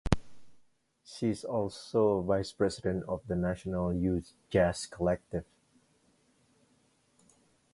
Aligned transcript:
She 1.03 1.29
is 1.29 1.43
also 1.45 2.21
vice-president 2.21 3.03
of 3.07 3.21
the 3.27 3.35
National 3.35 3.93
Youth 3.93 4.33
Jazz 4.49 4.87
Collective. 4.87 5.45